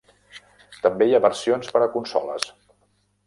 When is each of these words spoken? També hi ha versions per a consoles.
També 0.85 1.07
hi 1.09 1.13
ha 1.17 1.21
versions 1.27 1.69
per 1.75 1.83
a 1.87 1.91
consoles. 1.97 2.47